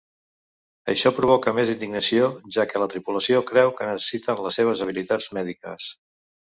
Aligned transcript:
Això 0.93 1.11
provoca 1.17 1.53
més 1.57 1.73
indignació, 1.75 2.31
ja 2.57 2.67
que 2.71 2.83
la 2.87 2.89
tripulació 2.97 3.45
creu 3.53 3.77
que 3.79 3.93
necessiten 3.93 4.45
les 4.49 4.61
seves 4.63 4.87
habilitats 4.89 5.33
mèdiques. 5.41 5.97